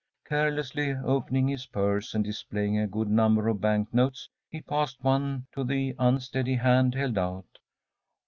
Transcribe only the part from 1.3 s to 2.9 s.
his purse, and displaying a